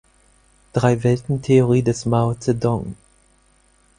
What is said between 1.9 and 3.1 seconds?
Mao Zedong.